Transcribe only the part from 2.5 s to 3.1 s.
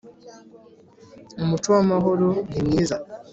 ni mwiza